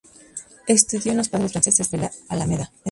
Estudió 0.65 1.11
en 1.11 1.19
los 1.19 1.29
Padres 1.29 1.51
Franceses 1.51 1.91
de 1.91 1.99
la 1.99 2.11
Alameda. 2.27 2.71